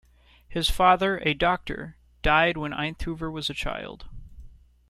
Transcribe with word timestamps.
His 0.49 0.67
father, 0.67 1.19
a 1.19 1.35
doctor, 1.35 1.95
died 2.23 2.57
when 2.57 2.73
Einthoven 2.73 3.31
was 3.31 3.51
a 3.51 3.53
child. 3.53 4.09